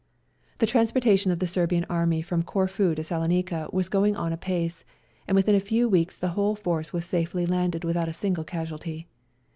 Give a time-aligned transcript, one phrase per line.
[0.57, 4.83] The transportation of the Serbian Army from Corfu to Salonica was going on apace,
[5.27, 9.07] and within a few weeks the whole force w^as safely landed without a single casualty.